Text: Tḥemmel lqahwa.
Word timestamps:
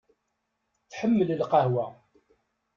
Tḥemmel 0.91 1.29
lqahwa. 1.39 1.85